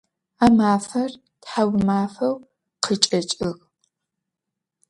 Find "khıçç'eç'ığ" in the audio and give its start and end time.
2.83-3.53